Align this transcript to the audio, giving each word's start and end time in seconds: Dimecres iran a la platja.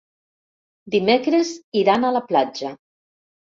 Dimecres 0.95 1.53
iran 1.83 2.09
a 2.09 2.13
la 2.19 2.25
platja. 2.33 2.75